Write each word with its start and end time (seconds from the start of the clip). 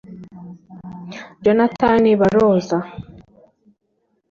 Jonathan 1.43 2.03
Baroza 2.19 2.79